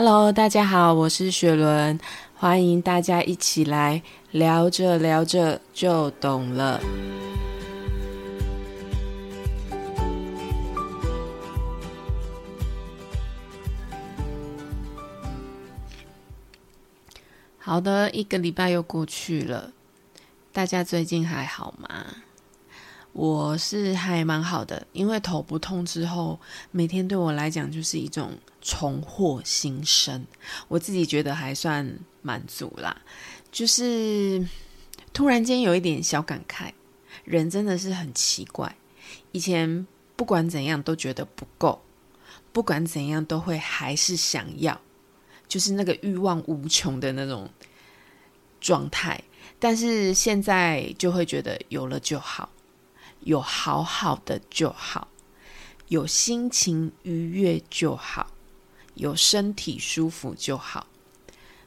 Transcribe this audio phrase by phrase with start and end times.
[0.00, 1.98] Hello，大家好，我是雪伦，
[2.36, 6.80] 欢迎大家一起来聊着聊着就懂了。
[17.58, 19.72] 好的，一个礼拜又过去了，
[20.52, 21.88] 大家最近还好吗？
[23.12, 26.38] 我是还蛮好的，因为头不痛之后，
[26.70, 28.30] 每天对我来讲就是一种
[28.60, 30.24] 重获新生，
[30.68, 32.96] 我自己觉得还算满足啦。
[33.50, 34.46] 就是
[35.12, 36.70] 突然间有一点小感慨，
[37.24, 38.76] 人真的是很奇怪，
[39.32, 41.82] 以前不管怎样都觉得不够，
[42.52, 44.80] 不管怎样都会还是想要，
[45.48, 47.48] 就是那个欲望无穷的那种
[48.60, 49.20] 状态，
[49.58, 52.48] 但是现在就会觉得有了就好。
[53.20, 55.08] 有好好的就好，
[55.88, 58.30] 有心情愉悦就好，
[58.94, 60.86] 有身体舒服就好，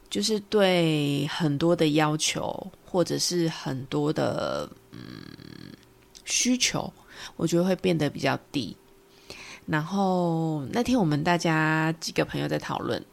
[0.10, 5.00] 就是对很多的要求或者是很多的嗯
[6.26, 6.92] 需求，
[7.36, 8.76] 我觉得会变得比较低。
[9.68, 13.04] 然后那天我们大家几个朋友在讨论，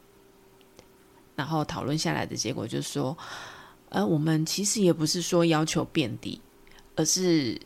[1.35, 3.15] 然后讨论下来的结果就是说，
[3.89, 6.41] 呃，我们其实也不是说要求变低，
[6.95, 7.59] 而是。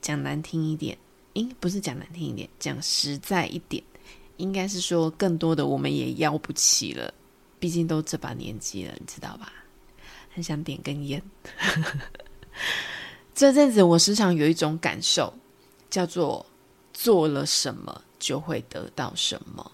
[0.00, 0.96] 讲难听一点，
[1.32, 3.82] 应不是讲难听一点，讲实在一点，
[4.36, 7.12] 应该是说更多的我们也要不起了，
[7.58, 9.52] 毕竟都这把年纪了，你知道吧？
[10.34, 11.22] 很想点根烟。
[13.34, 15.34] 这阵子我时常有一种感受，
[15.90, 16.46] 叫做
[16.92, 19.72] 做了什么就会得到什么。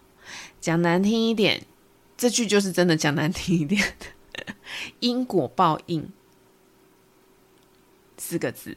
[0.60, 1.66] 讲难听一点，
[2.16, 3.94] 这句就是真的讲难听一点，
[5.00, 6.10] 因果报应
[8.16, 8.76] 四个字。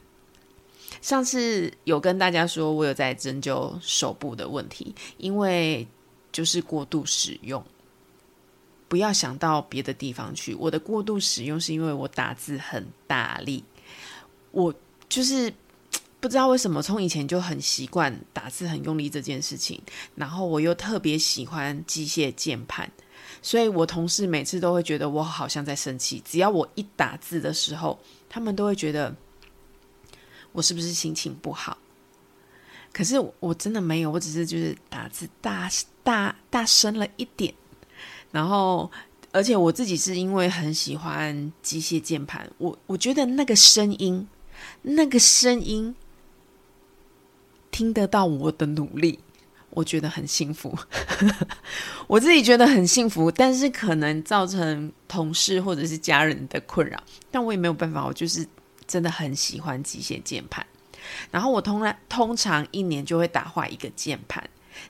[1.00, 5.86] 上次有跟大家说，我有在针灸手部的问题，因为
[6.32, 7.64] 就是过度使用，
[8.88, 10.54] 不要想到别的地方去。
[10.54, 13.62] 我的过度使用是因为我打字很大力，
[14.50, 14.74] 我
[15.08, 15.52] 就是
[16.20, 19.80] 不知道为什么，从以前就很习惯打字很用力这件事情，
[20.14, 22.90] 然后我又特别喜欢机械键盘，
[23.40, 27.98] 所以我同事每次都会觉得我好像在生气，只要我一打字的时候，
[28.28, 29.14] 他们都会觉得。
[30.52, 31.78] 我是不是心情不好？
[32.90, 35.70] 可是我真的没有，我只是就是打字大
[36.02, 37.52] 大大声了一点，
[38.32, 38.90] 然后
[39.30, 44.26] 而且我自己是因为很喜欢机械键盘，我我觉得那个声音，
[44.82, 45.94] 那个声音
[47.70, 49.20] 听得到我的努力，
[49.70, 50.76] 我觉得很幸福，
[52.08, 57.00] 我自己觉得很幸福，但是可能造成同事或者是家人的困扰，
[57.30, 58.44] 但我也没有办法，我就是。
[58.88, 60.66] 真的很喜欢机械键盘，
[61.30, 64.42] 然后我通常通常一年就会打坏一个键盘，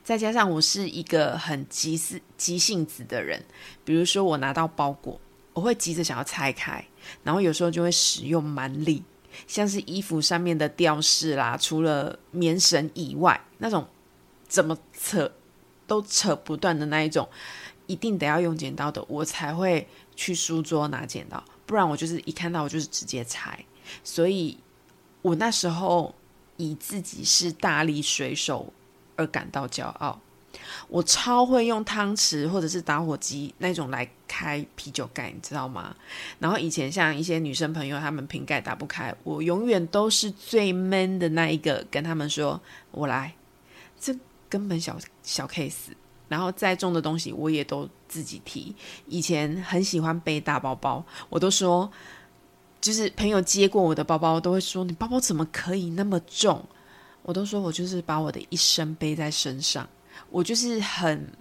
[0.03, 3.43] 再加上我是一个很急事急性子的人，
[3.83, 5.19] 比如说我拿到包裹，
[5.53, 6.83] 我会急着想要拆开，
[7.23, 9.03] 然后有时候就会使用蛮力，
[9.45, 13.85] 像是衣服上面的吊饰啦，除了棉绳以外，那种
[14.47, 15.29] 怎么扯
[15.85, 17.27] 都扯不断的那一种，
[17.85, 19.85] 一定得要用剪刀的，我才会
[20.15, 23.65] 去书桌拿剪刀，不然我就是一看到我就是直接拆。
[24.03, 24.57] 所以，
[25.21, 26.15] 我那时候
[26.57, 28.73] 以自己是大力水手
[29.15, 30.19] 而感到骄傲。
[30.87, 35.95] 我超会用汤匙或者是打火机那种来开啤酒盖，你知道吗？
[36.39, 42.59] 然后以前像一些女生朋友，她们瓶盖打不开，我永远都是最闷的那一个，跟他们说
[42.91, 43.33] ：“我来。”
[43.99, 44.15] 这
[44.49, 45.93] 根本小小 case。
[46.27, 48.75] 然后再重的东西我也都自己提。
[49.07, 51.91] 以前很喜欢背大包包，我都说。
[52.81, 56.65] 就是朋友接过我的包包，都会说：“你包包怎么可以那么重？”
[57.23, 59.87] 我都说：“我就是把我的一生背在身上。”
[60.31, 61.31] 我就是很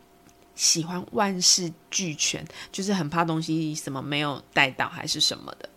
[0.54, 5.68] 喜欢万事俱全， 就是很怕东西什么没有带到还是什么的。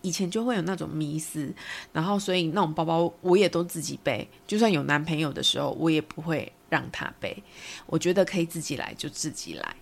[0.00, 1.52] 以前就会有那种迷思，
[1.92, 7.42] 然后所以那种包包我也都自己背，就算有男朋友的时候，我也不会让他背。
[7.86, 9.76] 我觉得可以自己来就自己来。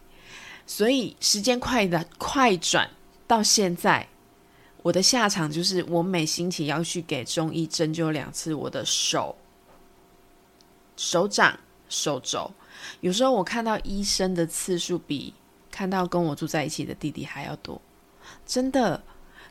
[0.66, 2.90] 所以时间快的快转
[3.28, 4.08] 到现在。
[4.82, 9.34] 我的下场就是，我每星期要去给中医针灸两次我的手、
[10.96, 11.58] 手掌、
[11.88, 12.50] 手肘。
[13.00, 15.32] 有时候我看到医生的次数比
[15.70, 17.80] 看到跟我住在一起的弟弟还要多，
[18.44, 19.02] 真的。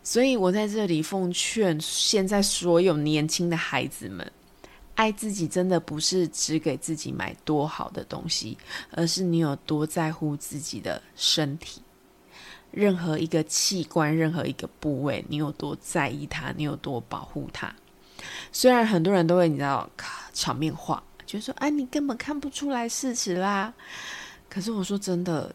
[0.03, 4.29] 所以我在这里奉劝现在所有年轻的孩子们，
[4.95, 8.57] 爱自己真的不是只给自己买多好的东西，
[8.91, 11.81] 而是你有多在乎自己的身体。
[12.71, 17.73] 任何一个器官，任何一个部位，你有多在意它，你有多保护它。
[18.51, 19.89] 虽然很多人都会你知道
[20.33, 23.73] 场面话，就说：“哎，你根本看不出来事实啦。”
[24.49, 25.53] 可是我说真的，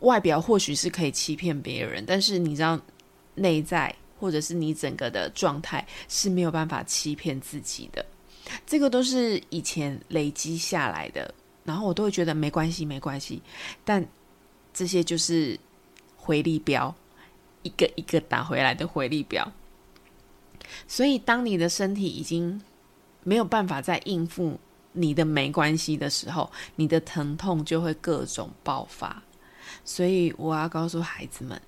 [0.00, 2.78] 外表或许是可以欺骗别人，但是你知道
[3.34, 8.04] 内在或者是你整个的状态是没有办法欺骗自己的。
[8.66, 11.34] 这个都是以前累积下来的，
[11.64, 13.42] 然后我都会觉得没关系，没关系。
[13.84, 14.06] 但
[14.74, 15.58] 这些就是
[16.16, 16.94] 回力标，
[17.62, 19.50] 一个一个打回来的回力标。
[20.86, 22.60] 所以，当你的身体已经
[23.22, 24.58] 没有办法再应付
[24.92, 29.22] 你的没关系的时候，你的疼痛就会各种爆发。
[29.84, 31.60] 所以，我要告诉孩子们，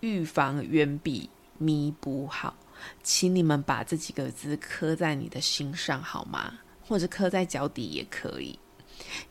[0.00, 1.28] 预防远比
[1.58, 2.56] 弥补好。
[3.02, 6.54] 请你们把这几个字刻在你的心上好吗？
[6.86, 8.58] 或者刻在脚底也可以。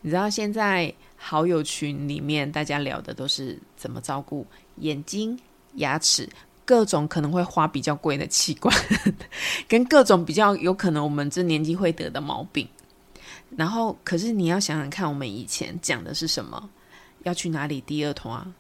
[0.02, 4.46] 你知道现在好友群里面大家聊的都是怎么照顾
[4.78, 5.38] 眼睛、
[5.76, 6.30] 牙齿，
[6.66, 8.76] 各种可能会花比较贵的器官，
[9.68, 12.68] 跟各种比较有可能我们这年纪会得的毛病。
[13.56, 16.70] 然后，可是你要想想看，我们以前讲的是什么？
[17.24, 18.54] 要去哪里第二团？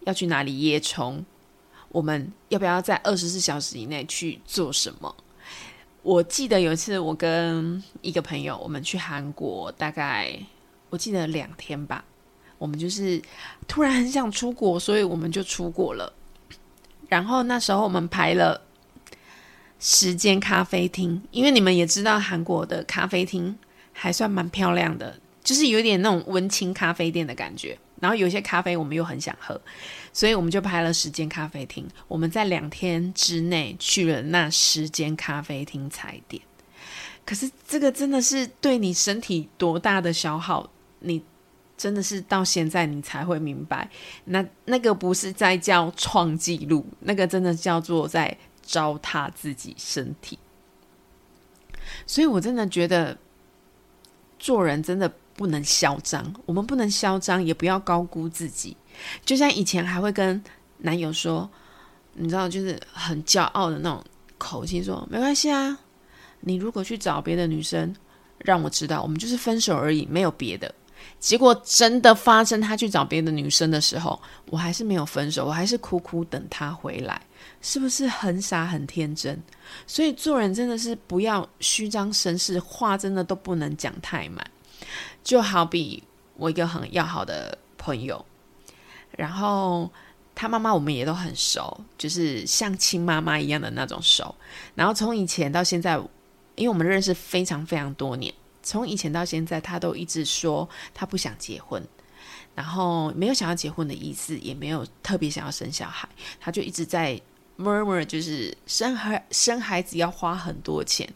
[0.00, 1.24] 要去哪里夜冲？
[1.90, 5.14] 我们要不要在二十四小时以内去做什么？
[6.02, 10.32] 我记得有一次，我跟一个朋友，我们去韩国，大概
[10.90, 12.04] 我记得两天吧。
[12.56, 13.22] 我们就是
[13.66, 16.12] 突然很想出国，所以我们就出国了。
[17.08, 18.60] 然后那时候我们排了
[19.78, 23.56] 时间咖啡厅，因为你们也知道，韩国的咖啡厅
[23.92, 27.78] 还算蛮漂亮的，就是有点那种温馨咖啡店的感觉。
[28.00, 29.60] 然后有些咖啡我们又很想喝。
[30.12, 36.42] 所以我们就拍了十间咖啡厅，我们在两天之内去了那十间咖啡厅踩点。
[37.24, 40.68] 可是这个真的是对你身体多大的消耗，
[41.00, 41.22] 你
[41.76, 43.88] 真的是到现在你才会明白，
[44.24, 50.38] 那那个不是在叫创纪录，那个真的叫做在糟蹋自己身体。
[52.06, 53.16] 所以我真的觉得
[54.38, 58.76] 做人真的不能嚣张，我们不能嚣张，也不要高估自己。
[59.24, 60.42] 就像以前还会跟
[60.78, 61.48] 男友说，
[62.14, 64.04] 你知道，就是很骄傲的那种
[64.36, 65.78] 口气，说没关系啊，
[66.40, 67.94] 你如果去找别的女生，
[68.38, 70.74] 让我知道，我们就是分手而已，没有别的。
[71.20, 74.20] 结果真的发生，他去找别的女生的时候，
[74.50, 77.22] 我还是没有分手，我还是苦苦等他回来，
[77.60, 79.40] 是不是很傻很天真？
[79.86, 84.44] 所以做人真的是不要虚张声势，话真的都不能讲太满。
[85.28, 86.02] 就好比
[86.36, 88.24] 我一个很要好的朋友。
[89.10, 89.92] 然后
[90.34, 94.34] 他妈妈我们也都很熟，就是像亲妈妈一样的那种熟。
[94.74, 95.98] 然后从以前到现在，
[96.54, 98.32] 因为我们认识非常非常多年，
[98.62, 101.86] 从以前到现在，他都一直说他不想结婚，
[102.54, 106.08] 然后没有想要结婚的意思，也没有特别想要生小孩，
[106.40, 107.20] 他就一直在
[107.58, 111.06] murmur，就是生孩生孩子要花很多钱，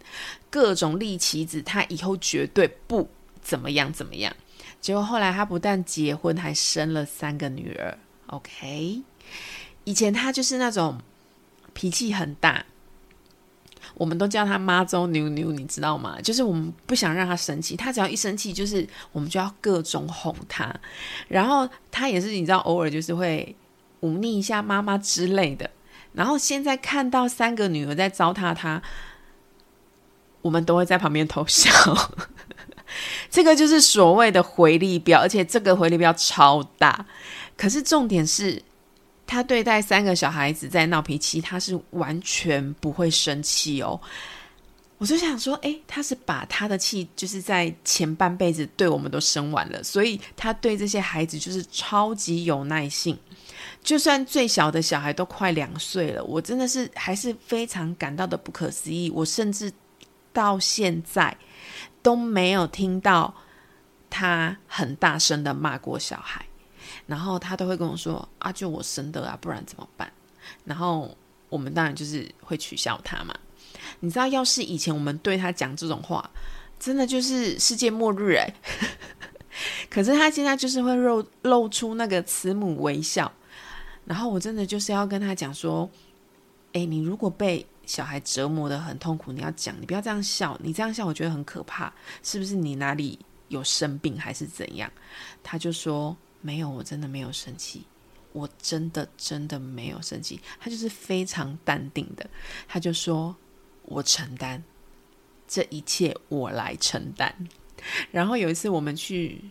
[0.50, 3.08] 各种立旗子，他以后绝对不
[3.42, 4.32] 怎么样怎么样。
[4.80, 7.98] 结果后来他不但结婚，还生了三个女儿。
[8.28, 9.02] OK，
[9.84, 10.98] 以前他就是那种
[11.72, 12.64] 脾气很大，
[13.94, 16.18] 我们都叫他妈周牛牛，你知道吗？
[16.20, 20.74] 就是我们不想让他生气，他只要一生气，就是我们就要各种哄他。
[21.28, 23.54] 然后他也是，你知道，偶尔就是会
[24.00, 25.70] 忤逆一下妈妈之类的。
[26.12, 28.82] 然后现在看到三个女儿在糟蹋他，
[30.40, 31.70] 我们都会在旁边偷笑。
[33.30, 37.04] 这个就是所谓的回力标，而且这个回力标超大。
[37.56, 38.60] 可是重点是，
[39.26, 44.00] 他对待三个小孩子在闹脾气，他是完全不会生气哦。
[44.98, 53.18] 我就想说，诶，他是把他的气就是在前半辈子对我们都生完了，所以他对这些孩子就是超级有耐性。
[53.82, 59.10] 就算最小的小孩都快两岁了，我真的是还是非常感到的不可思议。
[59.10, 59.72] 我甚至
[60.32, 61.36] 到现在。
[62.02, 63.32] 都没有听到
[64.10, 66.44] 他很大声的骂过小孩，
[67.06, 70.12] 然后他都会跟我说：“啊，就我生的啊，不然怎么办？”
[70.64, 71.16] 然后
[71.48, 73.34] 我们当然就是会取笑他嘛。
[74.00, 76.28] 你知道，要是以前我们对他讲这种话，
[76.78, 78.54] 真的就是世界末日哎。
[79.88, 83.30] 可是他现在就是会露露出那个慈母微笑，
[84.04, 85.88] 然后我真的就是要跟他讲说
[86.72, 94.90] ：“哎，你如果被……”小孩折磨的很痛苦，你要讲，你不要这样笑，你这样笑我觉得很可怕，是不是你哪里有生病还是怎样？
[95.42, 97.84] 他就说没有，我真的没有生气，
[98.32, 100.40] 我真的真的没有生气。
[100.58, 102.28] 他就是非常淡定的，
[102.68, 103.36] 他就说
[103.82, 104.62] 我承担
[105.46, 107.34] 这一切，我来承担。
[108.10, 109.50] 然后有一次我们去，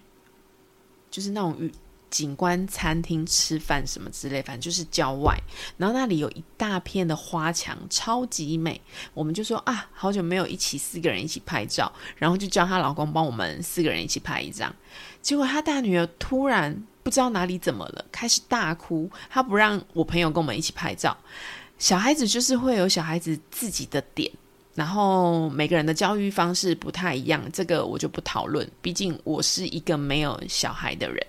[1.10, 1.70] 就是那种
[2.12, 5.36] 景观餐厅吃饭什么之类，反正就是郊外，
[5.78, 8.80] 然后那里有一大片的花墙，超级美。
[9.16, 14.72] 我们就说啊，好久没有一起四个人一起拍照，然后就叫她老公帮我们四个人一起拍一张。
[15.22, 19.10] 结果她大女儿突然不知道哪里怎么了，开始大哭。
[19.30, 21.18] 她不让我朋友跟我们一起拍照。
[21.80, 24.32] 小孩子就是会有小孩子自己的点，
[24.74, 28.70] 然后每个人的教育方式不太一样，这个我就不讨论。
[28.82, 31.26] 毕竟我是一个没有小孩的人，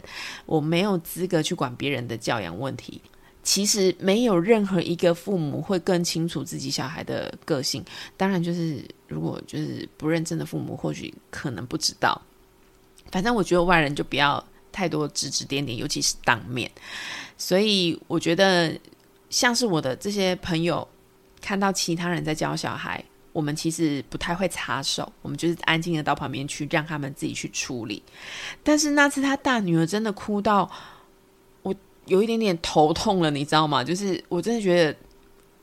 [0.46, 3.00] 我没有资格去管别人的教养问题。
[3.42, 7.84] 其实没有任何一个父母会更清楚自己小孩的个性。
[8.16, 12.22] 当然，就是如果就是不认真的父母，或许可能不知道。
[13.10, 16.70] 反正我觉得外人就不要太多指指点点，尤其是当面。
[17.36, 18.72] 所以我觉得，
[19.28, 20.86] 像是我的这些朋友，
[21.40, 28.02] 看到其他人在教小孩，我们其实不太会插手，我们就是安静的到旁边去，让他们自己去处理。
[28.62, 30.70] 但是那次他大女儿真的哭到
[31.62, 31.74] 我
[32.06, 33.82] 有一点点头痛了，你知道吗？
[33.82, 34.98] 就是我真的觉得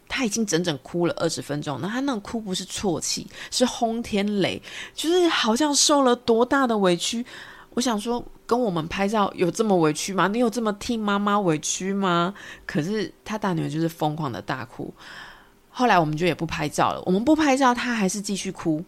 [0.07, 4.59] 他已经整整哭了二十分钟，那他那哭不是啜泣，是轰天雷，
[4.95, 7.23] 就是好像受了多大的委屈。
[7.75, 10.27] 我想说，跟我们拍照有这么委屈吗？
[10.27, 12.33] 你有这么替妈妈委屈吗？
[12.65, 14.91] 可是他大女儿就是疯狂的大哭。
[15.79, 18.83] 后来我们就也不拍照了，我们不拍照，他还是继续哭。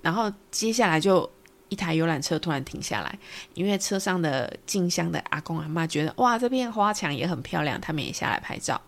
[0.00, 1.30] 然后接下来就
[1.68, 3.18] 一台游览车突然停下来，
[3.52, 8.80] 因为车上的静香的阿公阿妈觉得哇，这片花墙也很漂亮，他们也下来拍照。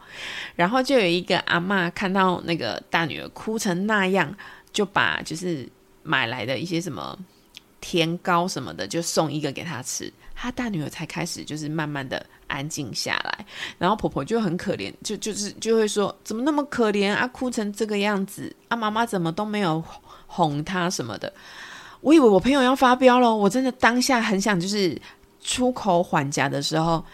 [0.54, 4.34] 然后就有一个阿妈看到那个大女儿哭成那样，
[4.72, 5.68] 就把就是
[6.02, 7.18] 买来的一些什么。
[7.78, 13.46] 甜糕什么的，就送一个给她吃，她大女儿才开始就是慢慢的安静下来，
[13.78, 19.82] 然后婆婆就很可怜，就就是就会说怎么那么可怜啊，哭成这个样子啊，妈妈怎么都没有
[20.26, 21.32] 哄她什么的。
[22.00, 24.96] 我以为我朋友要发飙了，我真的当下很想就是
[25.40, 27.04] 出口还价的时候，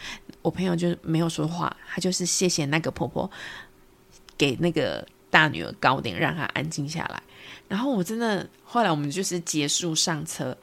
[0.42, 3.30] 我朋友就没有说话，他就是谢谢那个婆婆
[4.36, 7.22] 给那个大女儿糕点，让她安静下来。
[7.68, 10.54] 然后我真的，后来我们就是结束上车，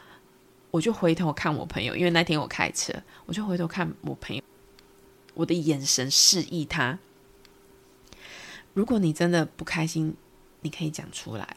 [0.70, 2.94] 我就回头看我朋友，因为那天我开车，
[3.26, 4.44] 我就回头看我朋友，
[5.40, 7.00] 我的眼神示意他，
[8.74, 10.14] 如果你真的不开心，
[10.60, 11.56] 你可以讲出来。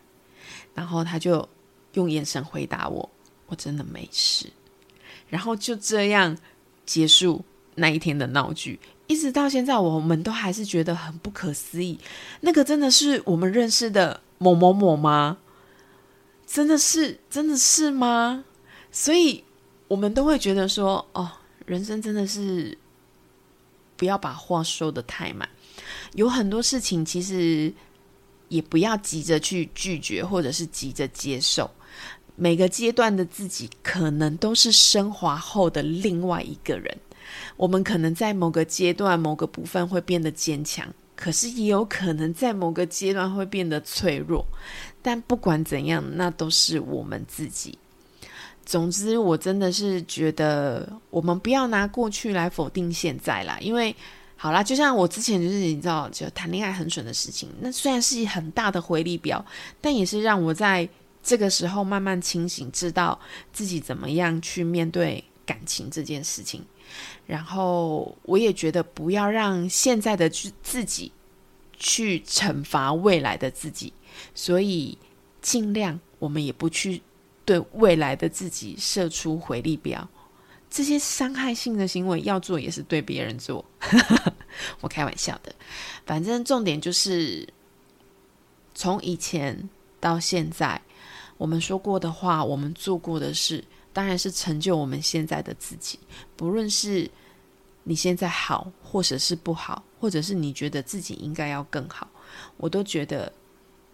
[0.72, 1.48] 然后他就
[1.94, 3.10] 用眼神回答我，
[3.46, 4.48] 我真的没事。
[5.28, 6.38] 然后就这样
[6.86, 11.98] 结束那一天的闹剧，一直到现在，我们都还是觉得很不可思议。
[12.42, 15.38] 那个真的是我们认识的某某某吗？
[16.46, 18.44] 真的是，真的是吗？
[18.92, 19.42] 所以，
[19.88, 21.32] 我们都会觉得说，哦，
[21.66, 22.78] 人生真的是
[24.02, 25.48] 不要把话说的太满。
[26.14, 27.72] 有很多事情，其实
[28.48, 31.70] 也不要急着去拒绝，或者是急着接受。
[32.34, 36.98] 每个阶段的自己，可能都是升华后的另外一个人。
[37.56, 40.92] 我们可能在某个阶段、某个部分会变得坚强。
[41.14, 44.44] 可是也有可能在某个阶段会变得脆弱，
[45.00, 47.78] 但不管怎样，那都是我们自己。
[48.64, 53.58] 总之，我真的是觉得我们不要拿过去来否定现在啦。
[53.60, 53.94] 因为
[54.36, 59.44] 好啦，就像我之前就是你知道，就谈恋爱很蠢的事情，那虽然是很大的回力表，
[59.80, 60.88] 但也是让我在
[61.22, 63.18] 这个时候慢慢清醒，知道
[63.52, 66.64] 自己怎么样去面对感情这件事情。
[67.26, 71.10] 然后我也觉得不要让现在的自自己
[71.78, 73.92] 去惩罚未来的自己，
[74.34, 74.98] 所以
[75.40, 77.00] 尽量我们也不去
[77.44, 80.08] 对未来的自己射出回力标。
[80.70, 83.62] 这些伤害性的行为要做也是对别人做，
[84.80, 85.54] 我开玩笑的。
[86.06, 87.46] 反正重点就是
[88.74, 89.68] 从以前
[90.00, 90.80] 到现在，
[91.36, 93.62] 我们说过的话，我们做过的事。
[93.92, 95.98] 当然是成就我们现在的自己。
[96.34, 97.10] 不论是
[97.82, 102.08] 你现在好，或者是不好，或者是你觉得自己应该要更好，
[102.56, 103.30] 我都觉得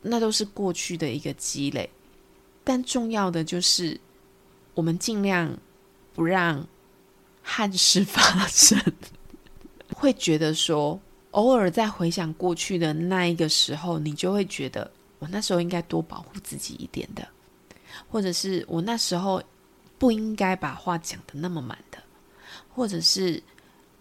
[0.01, 1.91] 那都是过去的一个积累。
[2.69, 3.99] 但重要的就是，
[4.75, 5.57] 我们尽量
[6.13, 6.67] 不让
[7.43, 8.79] 憾事发生。
[9.97, 17.27] 会觉得说，偶尔在回想过去的那一个时候，你就会觉得，我那时候应该多保护自己一点的，
[18.11, 19.43] 或者是我那时候。
[20.01, 21.99] 不应该把话讲的那么满的，
[22.73, 23.43] 或者是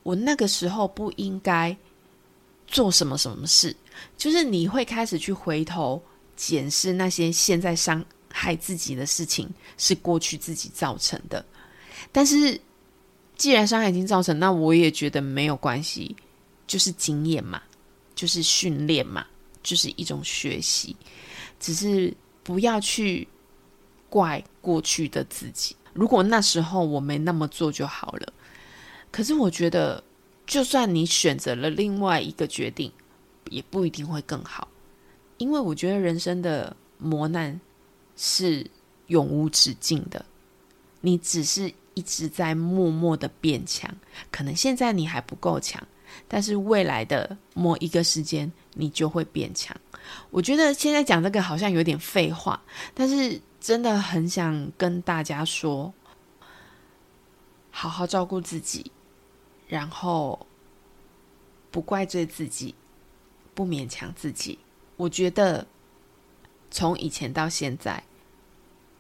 [0.03, 1.75] 我那个时候不应该
[2.67, 3.75] 做什么什么事，
[4.15, 5.99] 就是你会开始去回头
[6.35, 8.05] 检视那些现在伤
[8.37, 11.43] 害自己的事情是过去自己造成的。
[12.11, 12.59] 但是
[13.35, 16.15] 既然伤害已经造成，那我也觉得没有关系，
[16.67, 17.61] 就是经验嘛，
[18.13, 19.25] 就是训练嘛，
[19.63, 20.95] 就是一种学习，
[21.59, 23.27] 只是不要去
[24.09, 25.75] 怪过去的自己。
[25.93, 28.33] 如果那时候我没那么做就好了。
[29.09, 30.03] 可是我觉得，
[30.45, 32.91] 就算你选择了另外一个决定，
[33.49, 34.67] 也不一定会更好。
[35.37, 37.59] 因为我觉得人生的磨难
[38.17, 38.69] 是
[39.05, 40.25] 永无止境的。
[40.99, 43.89] 你只是一直在默默的变强。
[44.29, 45.81] 可能现在你还不够强，
[46.27, 49.75] 但是未来的某一个时间，你就会变强。
[50.31, 52.61] 我觉得现在讲这个好像有点废话，
[52.93, 55.93] 但是真的很想跟大家说，
[57.69, 58.91] 好好照顾自己，
[59.67, 60.47] 然后
[61.69, 62.73] 不怪罪自己，
[63.53, 64.57] 不勉强自己。
[64.95, 65.67] 我觉得
[66.69, 68.03] 从以前到现在。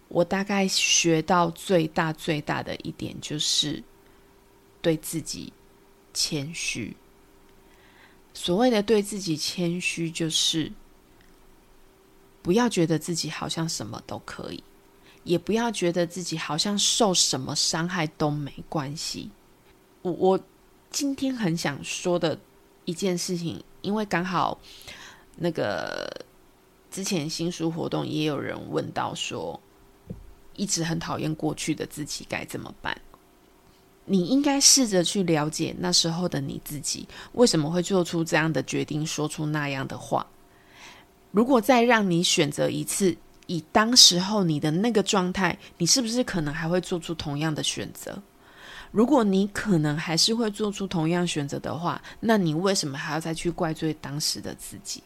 [0.09, 3.83] 我大概学到最大最大的一点就是
[4.81, 5.51] 对自己
[6.13, 6.95] 谦虚。
[8.33, 10.71] 所谓的对自己谦虚，就是
[12.41, 14.63] 不要觉得自己好像什么都可以，
[15.25, 19.29] 也不要觉得自己好像受什么伤害都没关系。
[20.03, 20.39] 我我
[20.89, 22.39] 今天很想说的
[22.85, 24.57] 一件事情，因为刚好
[25.35, 26.25] 那个
[26.91, 29.59] 之前新书活动也有人问到说。
[30.59, 32.99] 一直很讨厌过去的自己该怎么办？
[34.05, 40.25] 你应该试着去了解那时候的你自己为什么会做出这样的决定，说出那样的话。
[41.29, 43.15] 如果再让你选择一次，
[43.45, 48.19] 以当时候你的那个状态，你是不是可能还会做出同样的选择？
[48.89, 55.03] 如果你可能还是会做出同样选择的话，那你为什么还要再去怪罪当时的自己？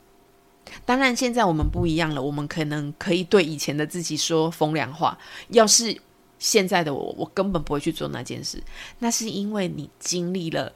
[0.85, 2.21] 当然，现在我们不一样了。
[2.21, 5.17] 我们可能可以对以前的自己说风凉话。
[5.49, 5.95] 要是
[6.39, 8.61] 现在的我，我根本不会去做那件事。
[8.99, 10.71] 那是因为你经历了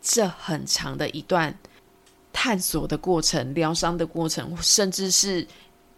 [0.00, 1.56] 这很长的一段
[2.32, 5.46] 探索的过程、疗伤的过程，甚至是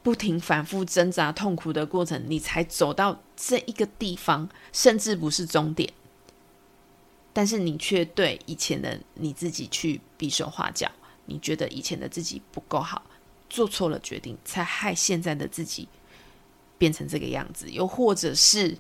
[0.02, 5.90] 不停反复挣扎、痛苦的过程，你才走到这一个地方，甚至不是终点。
[7.32, 10.90] 但是你却对以前的你自己去比手画脚，
[11.26, 13.02] 你觉得以前的自己不够好。
[13.50, 15.86] 做错了决定，才害现在的自己
[16.78, 18.78] 变成这个样子；又或者是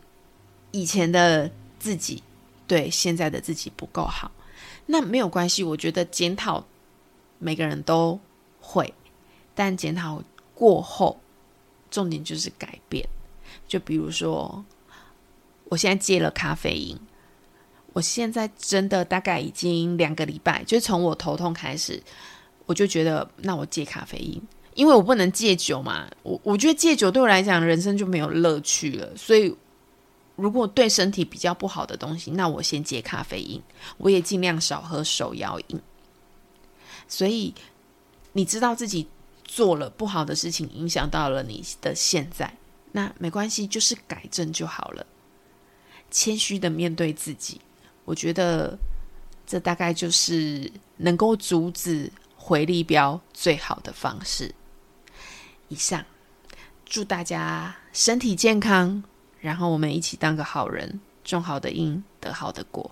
[0.70, 2.22] 以前的自己
[2.66, 4.30] 对现在的自己不够好，
[4.86, 5.62] 那没有关系。
[5.62, 6.64] 我觉得检讨
[7.38, 8.18] 每个人都
[8.60, 8.94] 会，
[9.54, 10.22] 但检讨
[10.54, 11.20] 过后，
[11.90, 13.06] 重点就是改变。
[13.66, 14.64] 就比如说，
[15.64, 16.98] 我现在戒了咖啡因，
[17.92, 22.00] 我现在真的大概已经两个礼拜，就是从我头痛开始，
[22.66, 24.40] 我就觉得那我戒咖啡因。
[24.80, 29.14] 因为我不能戒酒嘛，我我觉得戒酒对我来讲，人生就没有乐趣了。
[29.14, 29.54] 所以，
[30.36, 33.60] 如果对身体比较不好的东西，那我先戒咖啡因，
[33.98, 35.80] 我也尽量少喝手摇饮。
[37.06, 37.54] 所以，
[38.32, 39.06] 你知道自己
[39.44, 42.50] 做了不好的事情，影响到了你的现在，
[42.92, 45.04] 那没关系，就是改正就好了。
[46.10, 47.60] 谦虚的面对自己，
[48.06, 48.78] 我觉得
[49.46, 54.54] 这大概就是能够阻止回力标最好的方式。
[55.70, 56.04] 以上，
[56.84, 59.04] 祝大家身体健康，
[59.40, 62.90] 然后我们一起当个好人，种好的因得好的果。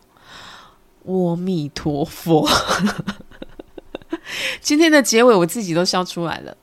[1.05, 2.49] 阿弥陀佛。
[4.61, 6.57] 今天的结尾我自己都笑出来了，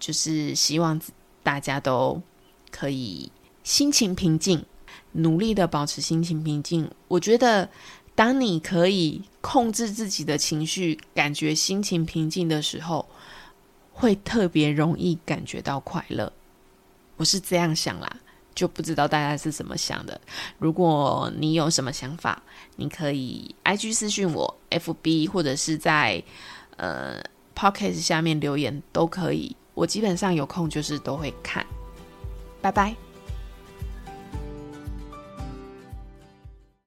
[0.00, 0.98] 就是希望
[1.42, 2.22] 大家都
[2.70, 3.30] 可以
[3.62, 4.64] 心情平静，
[5.12, 6.90] 努力的保持心情平静。
[7.08, 7.68] 我觉得，
[8.14, 13.06] 当你可以控制自己的情绪，感觉心情平静的时候。
[13.94, 16.30] 会特别容易感觉到快乐，
[17.16, 18.16] 我是这样想啦，
[18.54, 20.20] 就不知道大家是怎么想的。
[20.58, 22.42] 如果你有什么想法，
[22.76, 26.22] 你可以 I G 私信我，F B 或者是在
[26.76, 27.22] 呃
[27.54, 31.64] p o c k e t 下面留言都可以，我基本上有空就是都会看。
[32.60, 33.03] 拜拜。